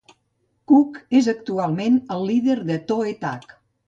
Cook 0.69 0.95
és 1.19 1.29
actualment 1.33 1.99
el 2.15 2.25
líder 2.31 2.57
de 2.71 2.79
Toe 2.93 3.13
Tag. 3.27 3.47